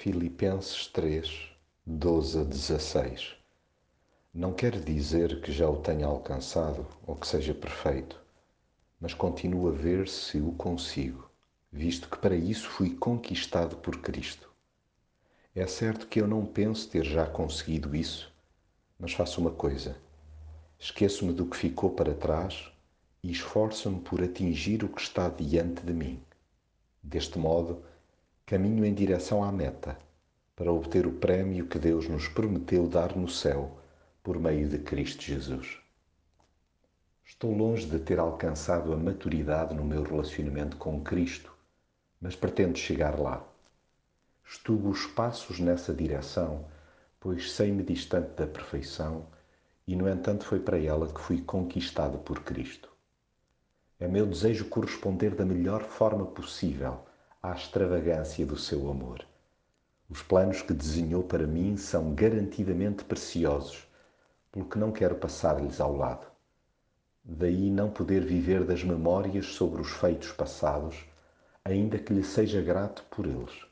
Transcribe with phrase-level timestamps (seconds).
[0.00, 1.50] Filipenses 3,
[1.84, 3.34] 12 a 16
[4.32, 8.16] Não quer dizer que já o tenha alcançado ou que seja perfeito,
[9.00, 11.28] mas continuo a ver se o consigo,
[11.72, 14.48] visto que para isso fui conquistado por Cristo.
[15.52, 18.32] É certo que eu não penso ter já conseguido isso,
[19.00, 19.96] mas faço uma coisa:
[20.78, 22.70] esqueço-me do que ficou para trás
[23.20, 26.22] e esforço-me por atingir o que está diante de mim.
[27.02, 27.82] Deste modo,
[28.48, 29.98] caminho em direção à meta,
[30.56, 33.78] para obter o prémio que Deus nos prometeu dar no céu
[34.22, 35.76] por meio de Cristo Jesus.
[37.26, 41.52] Estou longe de ter alcançado a maturidade no meu relacionamento com Cristo,
[42.18, 43.46] mas pretendo chegar lá.
[44.42, 46.64] Estugo os passos nessa direção,
[47.20, 49.26] pois sei-me distante da perfeição
[49.86, 52.88] e, no entanto, foi para ela que fui conquistado por Cristo.
[54.00, 57.06] É meu desejo corresponder da melhor forma possível
[57.40, 59.24] à extravagância do seu amor.
[60.10, 63.86] Os planos que desenhou para mim são garantidamente preciosos,
[64.50, 66.26] pelo que não quero passar-lhes ao lado.
[67.22, 71.04] Daí não poder viver das memórias sobre os feitos passados,
[71.64, 73.66] ainda que lhe seja grato por eles.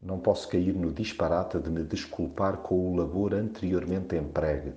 [0.00, 4.72] Não posso cair no disparate de me desculpar com o labor anteriormente empregue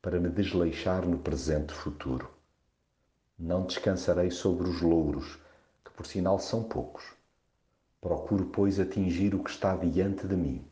[0.00, 2.28] para me desleixar no presente futuro.
[3.38, 5.38] Não descansarei sobre os louros,
[5.84, 7.21] que por sinal são poucos
[8.02, 10.66] Procuro, pois, atingir o que está diante de mim.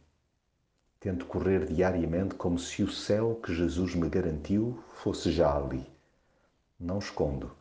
[0.98, 5.86] Tento correr diariamente como se o céu que Jesus me garantiu fosse já ali.
[6.76, 7.52] Não escondo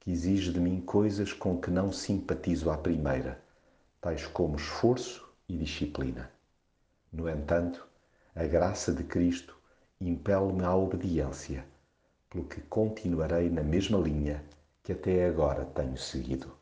[0.00, 3.40] que exige de mim coisas com que não simpatizo à primeira,
[4.00, 6.28] tais como esforço e disciplina.
[7.12, 7.86] No entanto,
[8.34, 9.56] a graça de Cristo
[10.00, 11.64] impele-me à obediência,
[12.28, 14.44] pelo que continuarei na mesma linha
[14.82, 16.61] que até agora tenho seguido.